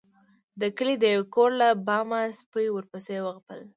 د 0.61 0.61
کلي 0.77 0.95
د 0.99 1.05
يو 1.15 1.23
کور 1.35 1.49
له 1.61 1.67
بامه 1.87 2.21
سپي 2.39 2.65
ورپسې 2.71 3.17
وغپل. 3.25 3.61